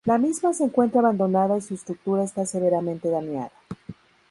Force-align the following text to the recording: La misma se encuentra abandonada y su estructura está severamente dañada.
La 0.03 0.17
misma 0.17 0.51
se 0.51 0.63
encuentra 0.63 0.99
abandonada 1.01 1.55
y 1.55 1.61
su 1.61 1.75
estructura 1.75 2.23
está 2.23 2.43
severamente 2.47 3.11
dañada. 3.11 3.51